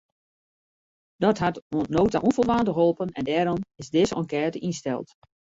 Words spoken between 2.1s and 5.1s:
ta ûnfoldwaande holpen en dêrom is dizze enkête ynsteld.